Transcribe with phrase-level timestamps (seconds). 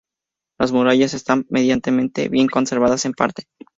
[0.59, 3.43] Las murallas están medianamente bien conservadas en parte.